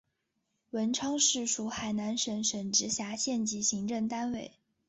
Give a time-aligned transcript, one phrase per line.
[0.71, 4.53] 文昌市属海南省省直辖县级行政单位。